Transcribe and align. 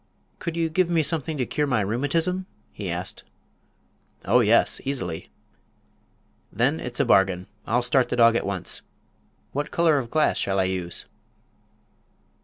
"Could 0.39 0.57
you 0.57 0.67
give 0.67 0.89
me 0.89 1.03
something 1.03 1.37
to 1.37 1.45
cure 1.45 1.67
my 1.67 1.79
rheumatism?" 1.81 2.47
he 2.71 2.89
asked. 2.89 3.23
"Oh, 4.25 4.39
yes; 4.39 4.81
easily." 4.83 5.29
"Then 6.51 6.79
it's 6.79 6.99
a 6.99 7.05
bargain. 7.05 7.45
I'll 7.67 7.83
start 7.83 8.09
the 8.09 8.15
dog 8.15 8.35
at 8.35 8.43
once. 8.47 8.81
What 9.51 9.69
color 9.69 9.99
of 9.99 10.09
glass 10.09 10.39
shall 10.39 10.57
I 10.59 10.63
use?" 10.63 11.05